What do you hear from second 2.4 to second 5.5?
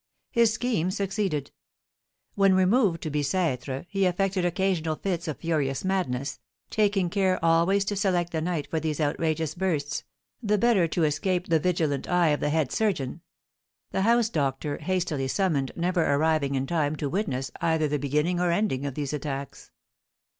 removed to Bicêtre he affected occasional fits of